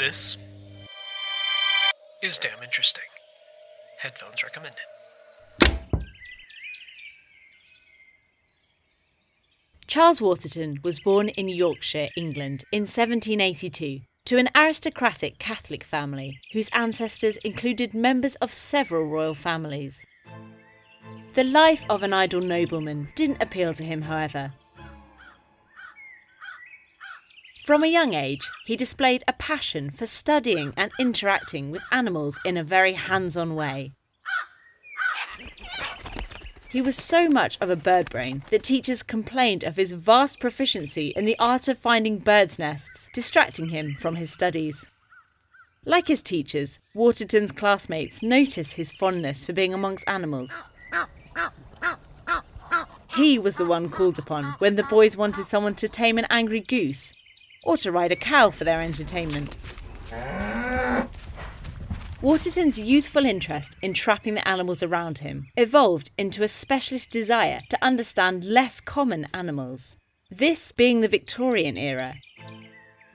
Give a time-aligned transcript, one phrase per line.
[0.00, 0.38] This
[2.22, 3.04] is damn interesting.
[3.98, 4.80] Headphones recommended.
[9.86, 16.70] Charles Waterton was born in Yorkshire, England, in 1782 to an aristocratic Catholic family whose
[16.72, 20.06] ancestors included members of several royal families.
[21.34, 24.54] The life of an idle nobleman didn't appeal to him, however.
[27.70, 32.56] From a young age, he displayed a passion for studying and interacting with animals in
[32.56, 33.92] a very hands on way.
[36.68, 41.12] He was so much of a bird brain that teachers complained of his vast proficiency
[41.14, 44.88] in the art of finding birds' nests, distracting him from his studies.
[45.84, 50.50] Like his teachers, Waterton's classmates notice his fondness for being amongst animals.
[53.14, 56.58] He was the one called upon when the boys wanted someone to tame an angry
[56.58, 57.12] goose
[57.62, 59.56] or to ride a cow for their entertainment.
[62.22, 67.78] Waterton's youthful interest in trapping the animals around him evolved into a specialist desire to
[67.82, 69.96] understand less common animals.
[70.30, 72.16] This being the Victorian era,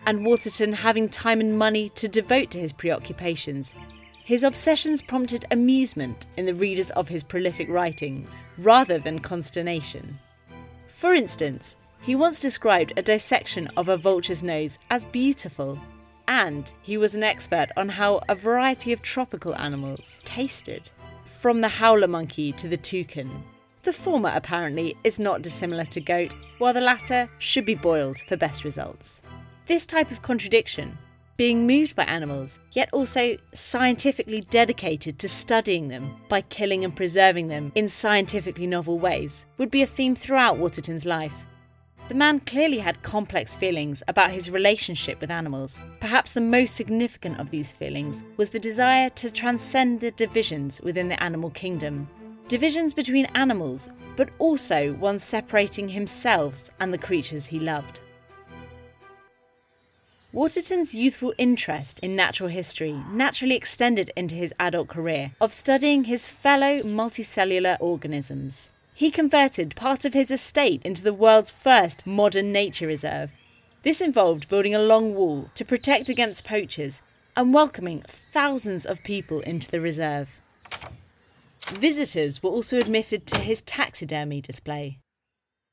[0.05, 3.75] and Waterton having time and money to devote to his preoccupations,
[4.23, 10.19] his obsessions prompted amusement in the readers of his prolific writings, rather than consternation.
[10.87, 15.79] For instance, he once described a dissection of a vulture's nose as beautiful
[16.27, 20.89] and he was an expert on how a variety of tropical animals tasted,
[21.25, 23.43] from the howler monkey to the toucan.
[23.83, 28.37] The former, apparently, is not dissimilar to goat, while the latter should be boiled for
[28.37, 29.21] best results.
[29.67, 30.97] This type of contradiction,
[31.37, 37.47] being moved by animals, yet also scientifically dedicated to studying them by killing and preserving
[37.47, 41.33] them in scientifically novel ways, would be a theme throughout Waterton's life.
[42.07, 45.79] The man clearly had complex feelings about his relationship with animals.
[45.99, 51.07] Perhaps the most significant of these feelings was the desire to transcend the divisions within
[51.07, 52.07] the animal kingdom.
[52.47, 58.01] Divisions between animals, but also ones separating himself and the creatures he loved.
[60.31, 66.27] Waterton's youthful interest in natural history naturally extended into his adult career of studying his
[66.27, 72.87] fellow multicellular organisms he converted part of his estate into the world's first modern nature
[72.87, 73.29] reserve.
[73.83, 77.01] This involved building a long wall to protect against poachers
[77.35, 80.29] and welcoming thousands of people into the reserve.
[81.67, 84.99] Visitors were also admitted to his taxidermy display.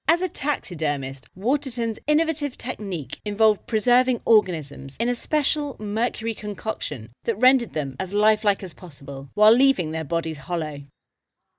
[0.09, 7.39] As a taxidermist, Waterton's innovative technique involved preserving organisms in a special mercury concoction that
[7.39, 10.83] rendered them as lifelike as possible while leaving their bodies hollow.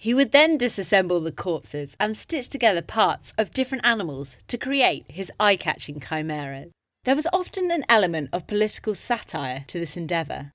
[0.03, 5.09] He would then disassemble the corpses and stitch together parts of different animals to create
[5.09, 6.71] his eye catching chimeras.
[7.05, 10.51] There was often an element of political satire to this endeavour.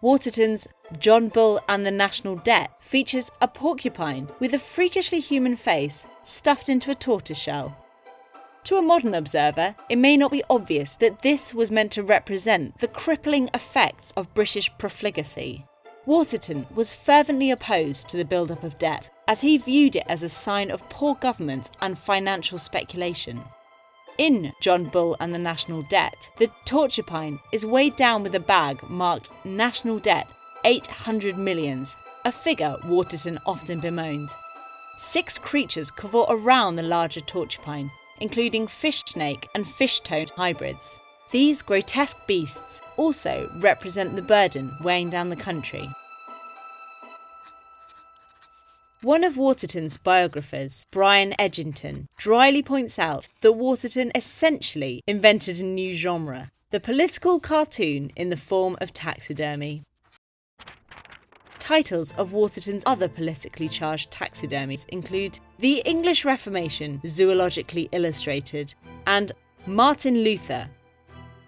[0.00, 0.68] Waterton's
[1.00, 6.68] John Bull and the National Debt features a porcupine with a freakishly human face stuffed
[6.68, 7.76] into a tortoiseshell.
[8.62, 12.78] To a modern observer, it may not be obvious that this was meant to represent
[12.78, 15.66] the crippling effects of British profligacy.
[16.06, 20.28] Waterton was fervently opposed to the build-up of debt, as he viewed it as a
[20.28, 23.42] sign of poor government and financial speculation.
[24.16, 28.82] In John Bull and the National Debt, the torturpine is weighed down with a bag
[28.88, 30.26] marked National Debt
[30.64, 34.28] 800 millions, a figure Waterton often bemoaned.
[34.98, 37.90] Six creatures cavort around the larger torturpine,
[38.20, 41.00] including fish snake and fish toad hybrids.
[41.32, 45.88] These grotesque beasts also represent the burden weighing down the country.
[49.02, 55.94] One of Waterton's biographers, Brian Edginton, dryly points out that Waterton essentially invented a new
[55.94, 59.82] genre the political cartoon in the form of taxidermy.
[61.58, 68.74] Titles of Waterton's other politically charged taxidermies include The English Reformation, zoologically illustrated,
[69.06, 69.32] and
[69.66, 70.68] Martin Luther,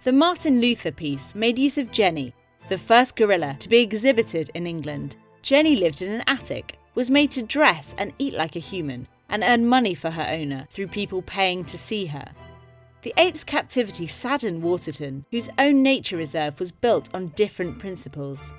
[0.05, 2.35] the Martin Luther piece made use of Jenny,
[2.69, 5.15] the first gorilla to be exhibited in England.
[5.43, 9.45] Jenny lived in an attic, was made to dress and eat like a human, and
[9.45, 12.33] earn money for her owner through people paying to see her.
[13.03, 18.53] The ape's captivity saddened Waterton, whose own nature reserve was built on different principles.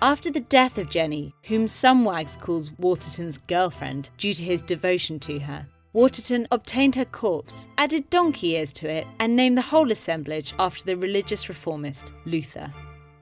[0.00, 5.18] After the death of Jenny, whom some wags called Waterton's girlfriend due to his devotion
[5.20, 9.90] to her, Waterton obtained her corpse, added donkey ears to it, and named the whole
[9.90, 12.72] assemblage after the religious reformist Luther.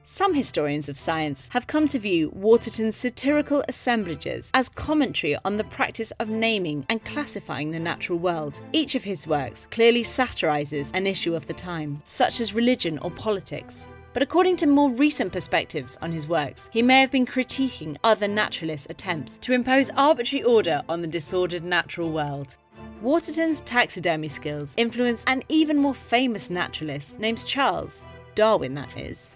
[0.03, 5.65] Some historians of science have come to view Waterton's satirical assemblages as commentary on the
[5.65, 8.61] practice of naming and classifying the natural world.
[8.71, 13.11] Each of his works clearly satirises an issue of the time, such as religion or
[13.11, 13.85] politics,
[14.17, 18.27] but according to more recent perspectives on his works, he may have been critiquing other
[18.27, 22.55] naturalists' attempts to impose arbitrary order on the disordered natural world.
[23.03, 29.35] Waterton's taxidermy skills influenced an even more famous naturalist named Charles, Darwin that is.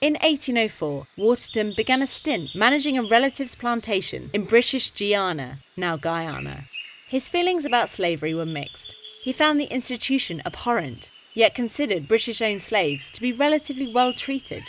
[0.00, 6.64] In 1804, Waterton began a stint managing a relative's plantation in British Guiana, now Guyana.
[7.06, 8.94] His feelings about slavery were mixed.
[9.22, 14.64] He found the institution abhorrent, yet considered British owned slaves to be relatively well treated.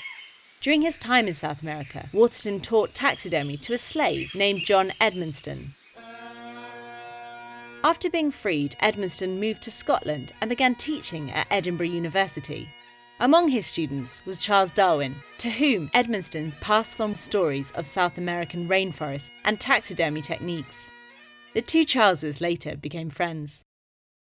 [0.62, 5.76] During his time in South America, Waterton taught taxidermy to a slave named John Edmonstone.
[7.84, 12.68] After being freed, Edmonstone moved to Scotland and began teaching at Edinburgh University.
[13.20, 18.68] Among his students was Charles Darwin, to whom Edmonstone passed on stories of South American
[18.68, 20.90] rainforests and taxidermy techniques.
[21.54, 23.65] The two Charleses later became friends.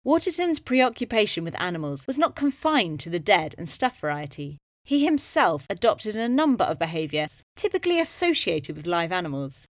[0.05, 4.59] Waterton's preoccupation with animals was not confined to the dead and stuffed variety.
[4.85, 9.65] He himself adopted a number of behaviours typically associated with live animals.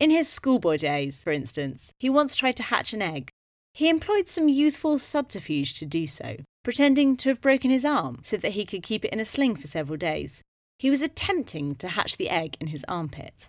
[0.00, 3.30] In his schoolboy days, for instance, he once tried to hatch an egg.
[3.72, 8.36] He employed some youthful subterfuge to do so, pretending to have broken his arm so
[8.36, 10.42] that he could keep it in a sling for several days.
[10.80, 13.46] He was attempting to hatch the egg in his armpit.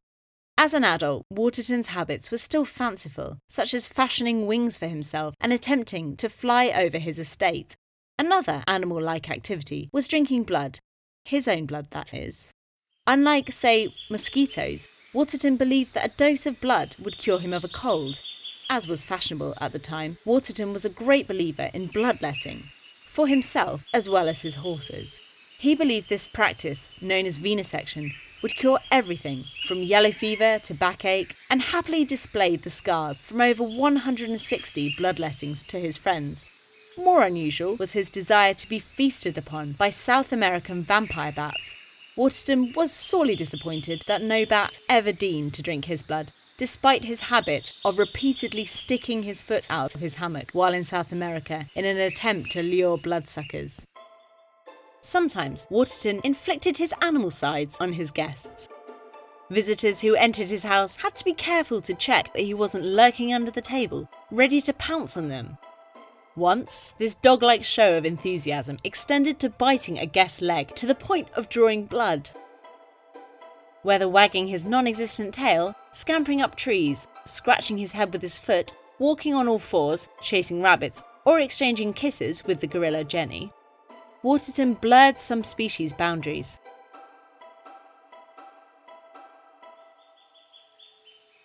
[0.62, 5.54] As an adult, Waterton's habits were still fanciful, such as fashioning wings for himself and
[5.54, 7.78] attempting to fly over his estate.
[8.18, 10.80] Another animal like activity was drinking blood,
[11.24, 12.52] his own blood, that is.
[13.08, 17.70] Unlike, say, mosquitoes, Waterton believed that a dose of blood would cure him of a
[17.70, 18.22] cold.
[18.70, 22.66] As was fashionable at the time, Waterton was a great believer in bloodletting,
[23.08, 25.22] for himself as well as his horses.
[25.58, 31.36] He believed this practice, known as venesection, would cure everything from yellow fever to backache,
[31.50, 36.50] and happily displayed the scars from over 160 bloodlettings to his friends.
[36.98, 41.76] More unusual was his desire to be feasted upon by South American vampire bats.
[42.16, 47.22] Waterton was sorely disappointed that no bat ever deigned to drink his blood, despite his
[47.22, 51.86] habit of repeatedly sticking his foot out of his hammock while in South America in
[51.86, 53.86] an attempt to lure bloodsuckers.
[55.01, 58.68] Sometimes Waterton inflicted his animal sides on his guests.
[59.50, 63.34] Visitors who entered his house had to be careful to check that he wasn't lurking
[63.34, 65.57] under the table, ready to pounce on them.
[66.36, 70.96] Once, this dog like show of enthusiasm extended to biting a guest's leg to the
[70.96, 72.30] point of drawing blood
[73.81, 78.74] whether wagging his non existent tail, scampering up trees, scratching his head with his foot,
[78.98, 83.52] walking on all fours, chasing rabbits, or exchanging kisses with the gorilla Jenny,
[84.21, 86.57] Waterton blurred some species' boundaries.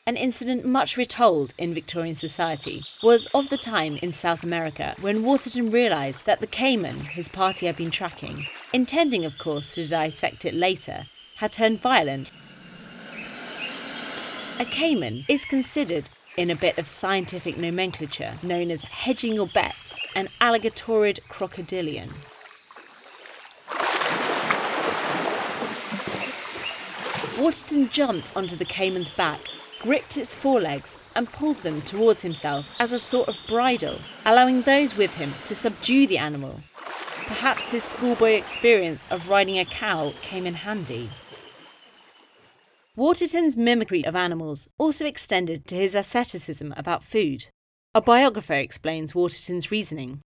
[0.06, 5.22] An incident much retold in Victorian society was of the time in South America when
[5.22, 10.44] Waterton realised that the caiman his party had been tracking, intending of course to dissect
[10.44, 11.06] it later,
[11.36, 12.30] had turned violent.
[14.60, 19.98] A caiman is considered, in a bit of scientific nomenclature known as hedging your bets,
[20.14, 22.10] an alligatorid crocodilian.
[27.38, 29.40] Waterton jumped onto the caiman's back,
[29.80, 34.96] gripped its forelegs, and pulled them towards himself as a sort of bridle, allowing those
[34.96, 36.60] with him to subdue the animal.
[37.26, 41.10] Perhaps his schoolboy experience of riding a cow came in handy.
[42.94, 47.46] Waterton's mimicry of animals also extended to his asceticism about food.
[47.96, 50.20] A biographer explains Waterton's reasoning.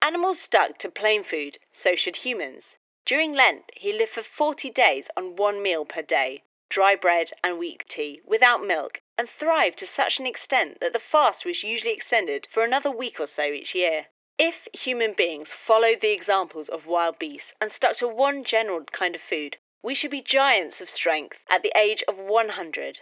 [0.00, 2.76] Animals stuck to plain food, so should humans.
[3.06, 7.56] During Lent, he lived for 40 days on one meal per day, dry bread and
[7.56, 11.92] weak tea, without milk, and thrived to such an extent that the fast was usually
[11.92, 14.06] extended for another week or so each year.
[14.38, 19.14] If human beings followed the examples of wild beasts and stuck to one general kind
[19.14, 22.98] of food, we should be giants of strength at the age of 100.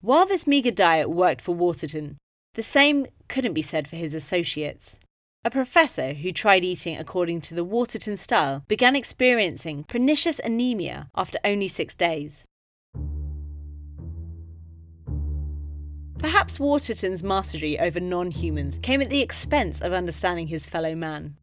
[0.00, 2.16] While this meagre diet worked for Waterton,
[2.54, 4.98] the same couldn't be said for his associates.
[5.44, 11.36] A professor who tried eating according to the Waterton style began experiencing pernicious anemia after
[11.44, 12.44] only six days.
[16.16, 21.36] Perhaps Waterton's mastery over non humans came at the expense of understanding his fellow man.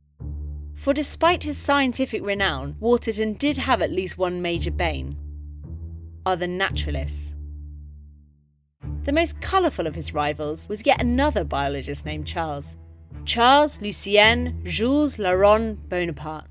[0.75, 5.17] For despite his scientific renown, Waterton did have at least one major bane
[6.25, 7.33] other naturalists.
[9.03, 12.77] The most colourful of his rivals was yet another biologist named Charles.
[13.25, 16.45] Charles Lucien Jules Laurent Bonaparte.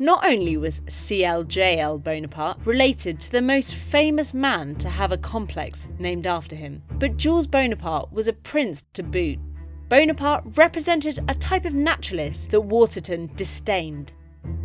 [0.00, 5.88] Not only was CLJL Bonaparte related to the most famous man to have a complex
[5.98, 9.38] named after him, but Jules Bonaparte was a prince to boot.
[9.88, 14.12] Bonaparte represented a type of naturalist that Waterton disdained.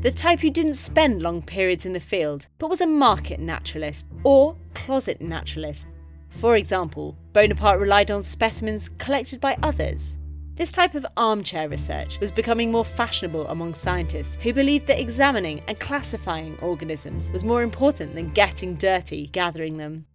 [0.02, 4.06] the type who didn't spend long periods in the field, but was a market naturalist
[4.24, 5.88] or closet naturalist.
[6.30, 10.18] For example, Bonaparte relied on specimens collected by others.
[10.56, 15.64] This type of armchair research was becoming more fashionable among scientists who believed that examining
[15.68, 20.06] and classifying organisms was more important than getting dirty gathering them.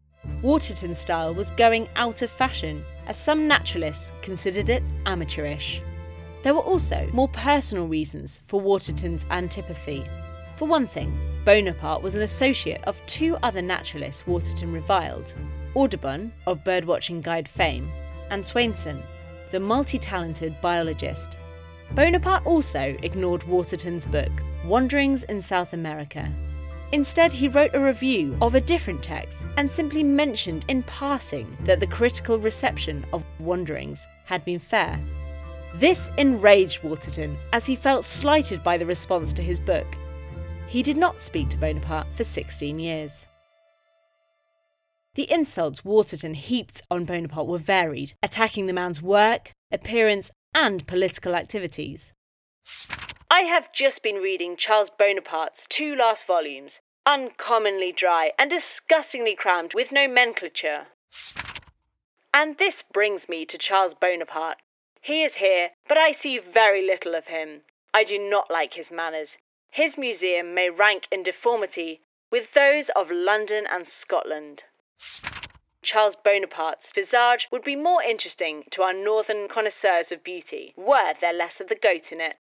[0.40, 5.82] Waterton style was going out of fashion, as some naturalists considered it amateurish.
[6.44, 10.06] There were also more personal reasons for Waterton's antipathy.
[10.54, 15.34] For one thing, Bonaparte was an associate of two other naturalists Waterton reviled
[15.74, 17.90] Audubon, of birdwatching guide fame,
[18.30, 19.02] and Swainson,
[19.50, 21.36] the multi talented biologist.
[21.92, 24.30] Bonaparte also ignored Waterton's book,
[24.64, 26.30] Wanderings in South America.
[26.92, 31.80] Instead, he wrote a review of a different text and simply mentioned in passing that
[31.80, 34.98] the critical reception of Wanderings had been fair.
[35.74, 39.86] This enraged Waterton as he felt slighted by the response to his book.
[40.66, 43.26] He did not speak to Bonaparte for 16 years.
[45.18, 51.34] The insults Waterton heaped on Bonaparte were varied, attacking the man's work, appearance, and political
[51.34, 52.12] activities.
[53.28, 59.74] I have just been reading Charles Bonaparte's two last volumes, uncommonly dry and disgustingly crammed
[59.74, 60.86] with nomenclature.
[62.32, 64.58] And this brings me to Charles Bonaparte.
[65.00, 67.62] He is here, but I see very little of him.
[67.92, 69.36] I do not like his manners.
[69.72, 74.62] His museum may rank in deformity with those of London and Scotland.
[75.82, 81.32] Charles Bonaparte's visage would be more interesting to our northern connoisseurs of beauty, were there
[81.32, 82.36] less of the goat in it.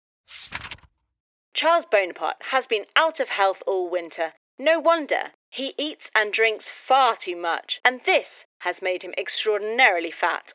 [1.53, 4.33] Charles Bonaparte has been out of health all winter.
[4.59, 5.31] No wonder.
[5.49, 10.53] He eats and drinks far too much, and this has made him extraordinarily fat.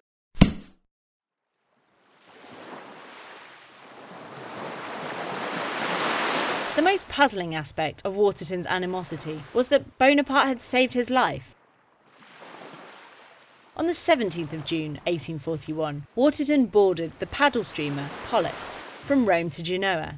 [6.76, 11.54] The most puzzling aspect of Waterton's animosity was that Bonaparte had saved his life.
[13.74, 18.76] On the 17th of June 1841, Waterton boarded the paddle steamer Pollux
[19.06, 20.16] from Rome to Genoa.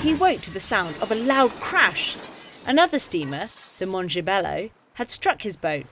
[0.00, 2.16] He woke to the sound of a loud crash.
[2.68, 3.48] Another steamer,
[3.80, 5.86] the Montebello, had struck his boat.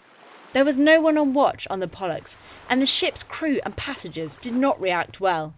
[0.52, 2.36] There was no one on watch on the Pollux,
[2.70, 5.54] and the ship's crew and passengers did not react well.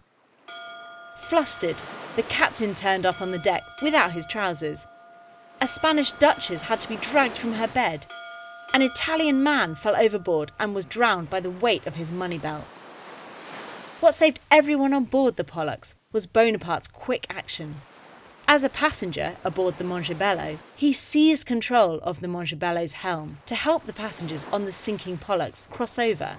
[1.18, 1.76] Flustered,
[2.16, 4.86] the captain turned up on the deck without his trousers
[5.60, 8.06] a Spanish duchess had to be dragged from her bed.
[8.74, 12.64] An Italian man fell overboard and was drowned by the weight of his money belt.
[14.00, 17.76] What saved everyone on board the Pollux was Bonaparte's quick action.
[18.46, 23.86] As a passenger aboard the Montebello, he seized control of the Montebello's helm to help
[23.86, 26.36] the passengers on the sinking Pollux cross over.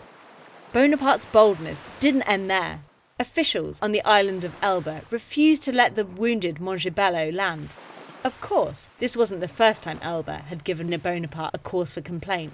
[0.72, 2.82] Bonaparte's boldness didn't end there.
[3.20, 7.74] Officials on the island of Elba refused to let the wounded Montebello land.
[8.24, 12.54] Of course, this wasn't the first time Elba had given Bonaparte a cause for complaint.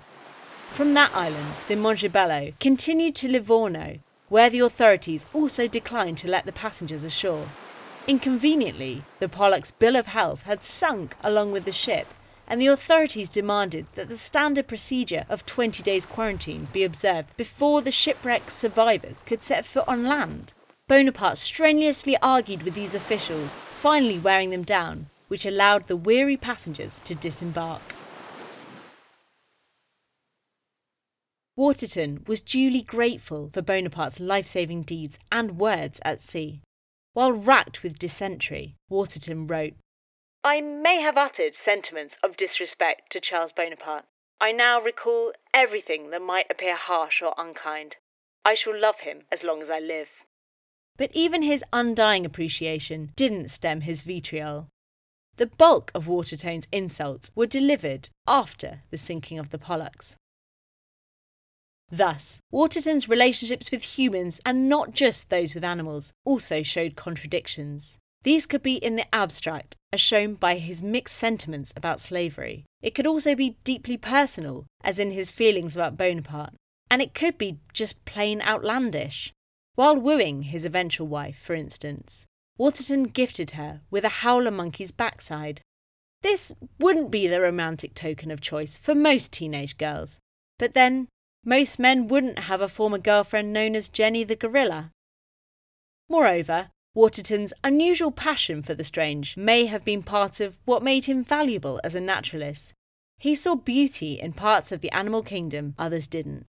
[0.71, 6.45] From that island, the Montebello continued to Livorno, where the authorities also declined to let
[6.45, 7.47] the passengers ashore.
[8.07, 12.07] Inconveniently, the Pollux bill of health had sunk along with the ship,
[12.47, 17.81] and the authorities demanded that the standard procedure of 20 days quarantine be observed before
[17.81, 20.51] the shipwreck survivors could set foot on land.
[20.87, 27.01] Bonaparte strenuously argued with these officials, finally wearing them down, which allowed the weary passengers
[27.03, 27.81] to disembark.
[31.57, 36.61] Waterton was duly grateful for Bonaparte's life saving deeds and words at sea.
[37.13, 39.73] While racked with dysentery, Waterton wrote
[40.43, 44.05] I may have uttered sentiments of disrespect to Charles Bonaparte.
[44.39, 47.95] I now recall everything that might appear harsh or unkind.
[48.45, 50.09] I shall love him as long as I live.
[50.95, 54.67] But even his undying appreciation didn't stem his vitriol.
[55.37, 60.15] The bulk of Waterton's insults were delivered after the sinking of the Pollux.
[61.91, 67.97] Thus, Waterton's relationships with humans, and not just those with animals, also showed contradictions.
[68.23, 72.65] These could be in the abstract, as shown by his mixed sentiments about slavery.
[72.81, 76.53] It could also be deeply personal, as in his feelings about Bonaparte.
[76.89, 79.33] And it could be just plain outlandish.
[79.75, 82.25] While wooing his eventual wife, for instance,
[82.57, 85.61] Waterton gifted her with a howler monkey's backside.
[86.21, 90.19] This wouldn't be the romantic token of choice for most teenage girls,
[90.59, 91.07] but then
[91.43, 94.91] most men wouldn't have a former girlfriend known as Jenny the gorilla.
[96.09, 101.23] Moreover, Waterton's unusual passion for the strange may have been part of what made him
[101.23, 102.73] valuable as a naturalist.
[103.17, 106.45] He saw beauty in parts of the animal kingdom others didn't.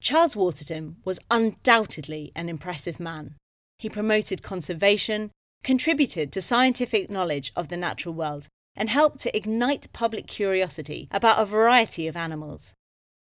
[0.00, 3.36] Charles Waterton was undoubtedly an impressive man.
[3.82, 5.32] He promoted conservation,
[5.64, 8.46] contributed to scientific knowledge of the natural world,
[8.76, 12.74] and helped to ignite public curiosity about a variety of animals.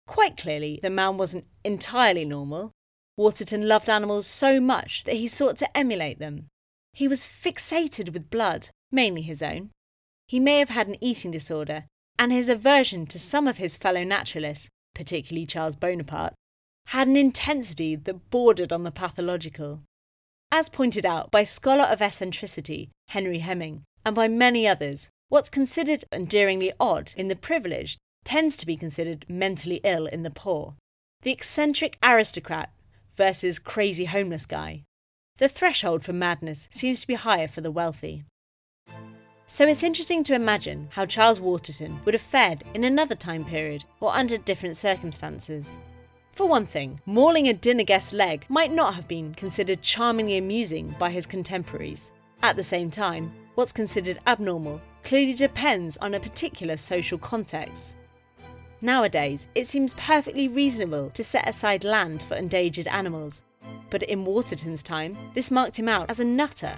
[0.07, 2.71] Quite clearly, the man wasn't entirely normal.
[3.17, 6.47] Waterton loved animals so much that he sought to emulate them.
[6.91, 9.69] He was fixated with blood, mainly his own.
[10.27, 11.85] He may have had an eating disorder,
[12.17, 16.33] and his aversion to some of his fellow naturalists, particularly Charles Bonaparte,
[16.87, 19.83] had an intensity that bordered on the pathological.
[20.51, 26.05] As pointed out by scholar of eccentricity Henry Hemming, and by many others, what's considered
[26.11, 30.75] endearingly odd in the privileged tends to be considered mentally ill in the poor.
[31.23, 32.71] The eccentric aristocrat
[33.15, 34.83] versus crazy homeless guy.
[35.37, 38.23] The threshold for madness seems to be higher for the wealthy.
[39.47, 43.83] So it's interesting to imagine how Charles Waterton would have fared in another time period
[43.99, 45.77] or under different circumstances.
[46.37, 50.95] For one thing, mauling a dinner guest's leg might not have been considered charmingly amusing
[50.99, 52.11] by his contemporaries.
[52.43, 57.95] At the same time, what's considered abnormal clearly depends on a particular social context.
[58.81, 63.41] Nowadays, it seems perfectly reasonable to set aside land for endangered animals,
[63.89, 66.77] but in Waterton's time, this marked him out as a nutter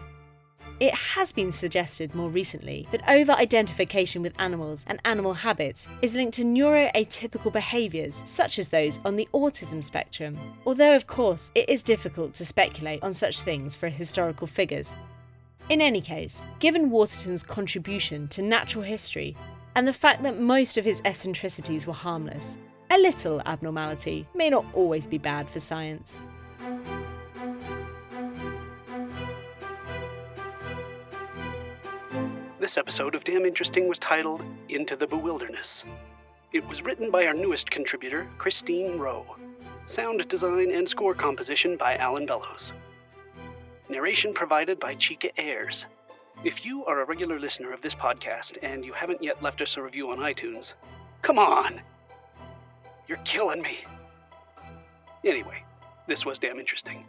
[0.79, 6.15] it has been suggested more recently that over identification with animals and animal habits is
[6.15, 10.39] linked to neuroatypical behaviours, such as those on the autism spectrum.
[10.65, 14.95] Although, of course, it is difficult to speculate on such things for historical figures.
[15.67, 19.35] In any case, given Waterton's contribution to natural history
[19.75, 22.57] and the fact that most of his eccentricities were harmless,
[22.89, 26.25] a little abnormality may not always be bad for science.
[32.69, 35.85] This episode of Damn Interesting was titled Into the Bewilderness.
[36.53, 39.25] It was written by our newest contributor, Christine Rowe.
[39.87, 42.73] Sound design and score composition by Alan Bellows.
[43.89, 45.87] Narration provided by Chica Ayers.
[46.43, 49.75] If you are a regular listener of this podcast and you haven't yet left us
[49.75, 50.73] a review on iTunes,
[51.23, 51.81] come on!
[53.07, 53.79] You're killing me.
[55.25, 55.63] Anyway,
[56.05, 57.03] this was damn interesting.